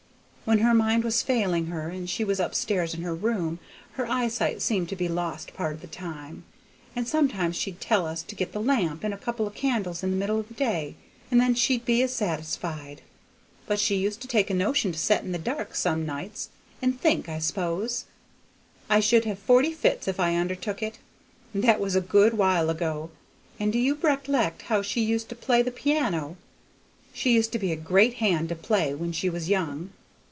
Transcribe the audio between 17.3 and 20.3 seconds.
s'pose. I should have forty fits, if